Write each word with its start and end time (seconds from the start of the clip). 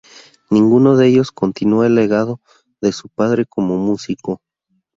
Ninguno 0.49 0.97
de 0.97 1.05
ellos 1.09 1.31
continuó 1.31 1.83
el 1.83 1.93
legado 1.93 2.41
de 2.81 2.91
su 2.91 3.07
padre 3.09 3.45
como 3.45 3.77
músico. 3.77 4.41